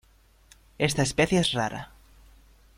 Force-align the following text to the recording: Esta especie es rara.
Esta 0.79 1.03
especie 1.03 1.41
es 1.41 1.51
rara. 1.51 1.91